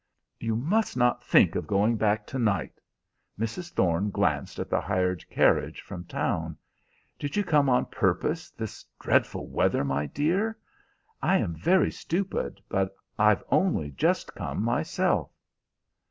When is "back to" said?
1.95-2.39